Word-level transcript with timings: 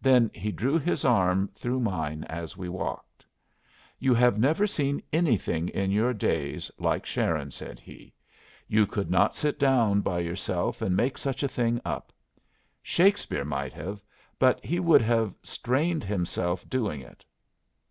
Then 0.00 0.30
he 0.32 0.52
drew 0.52 0.78
his 0.78 1.04
arm 1.04 1.48
through 1.52 1.80
mine 1.80 2.24
as 2.30 2.56
we 2.56 2.66
walked. 2.66 3.26
"You 3.98 4.14
have 4.14 4.38
never 4.38 4.66
seen 4.66 5.02
anything 5.12 5.68
in 5.68 5.90
your 5.90 6.14
days 6.14 6.70
like 6.78 7.04
Sharon," 7.04 7.50
said 7.50 7.78
he. 7.78 8.14
"You 8.68 8.86
could 8.86 9.10
not 9.10 9.34
sit 9.34 9.58
down 9.58 10.00
by 10.00 10.20
yourself 10.20 10.80
and 10.80 10.96
make 10.96 11.18
such 11.18 11.42
a 11.42 11.46
thing 11.48 11.78
up. 11.84 12.10
Shakespeare 12.82 13.44
might 13.44 13.74
have, 13.74 14.02
but 14.38 14.64
he 14.64 14.80
would 14.80 15.02
have 15.02 15.34
strained 15.42 16.04
himself 16.04 16.66
doing 16.70 17.02
it. 17.02 17.22